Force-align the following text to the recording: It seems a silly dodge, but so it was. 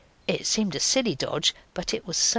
It 0.27 0.47
seems 0.47 0.75
a 0.75 0.79
silly 0.79 1.13
dodge, 1.13 1.53
but 1.75 1.91
so 1.91 1.97
it 1.97 2.07
was. 2.07 2.17